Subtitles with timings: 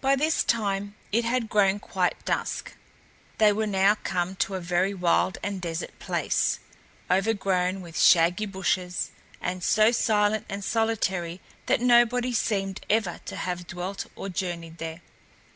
[0.00, 2.76] By this time it had grown quite dusk.
[3.38, 6.60] They were now come to a very wild and desert place,
[7.10, 9.10] overgrown with shaggy bushes
[9.40, 15.00] and so silent and solitary that nobody seemed ever to have dwelt or journeyed there.